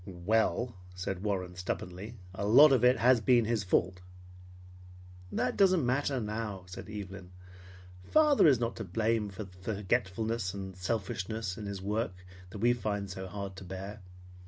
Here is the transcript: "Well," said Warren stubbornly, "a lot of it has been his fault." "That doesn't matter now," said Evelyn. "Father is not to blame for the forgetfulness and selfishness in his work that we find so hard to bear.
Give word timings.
"Well," 0.07 0.73
said 0.95 1.21
Warren 1.21 1.53
stubbornly, 1.53 2.17
"a 2.33 2.43
lot 2.47 2.71
of 2.71 2.83
it 2.83 2.97
has 2.97 3.21
been 3.21 3.45
his 3.45 3.63
fault." 3.63 4.01
"That 5.31 5.55
doesn't 5.55 5.85
matter 5.85 6.19
now," 6.19 6.63
said 6.65 6.89
Evelyn. 6.89 7.29
"Father 8.05 8.47
is 8.47 8.59
not 8.59 8.75
to 8.77 8.83
blame 8.83 9.29
for 9.29 9.43
the 9.43 9.53
forgetfulness 9.75 10.55
and 10.55 10.75
selfishness 10.75 11.55
in 11.55 11.67
his 11.67 11.83
work 11.83 12.15
that 12.49 12.57
we 12.57 12.73
find 12.73 13.11
so 13.11 13.27
hard 13.27 13.55
to 13.57 13.63
bear. 13.63 14.01